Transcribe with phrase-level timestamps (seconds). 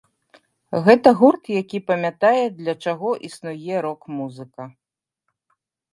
[0.87, 4.63] Гэта гурт, які памятае, для чаго існуе рок-музыка.